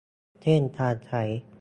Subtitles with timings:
[0.41, 1.23] เช่นการใช้